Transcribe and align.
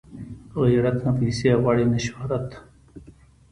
غیرت 0.63 0.97
نه 1.05 1.11
پیسې 1.19 1.49
غواړي 1.61 1.85
نه 1.91 1.99
شهرت 2.05 2.47